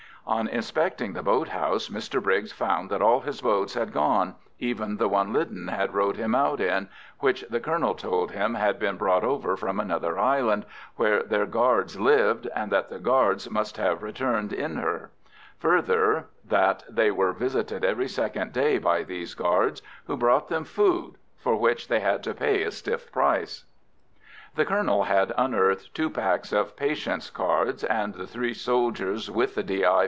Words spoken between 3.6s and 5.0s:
had gone, even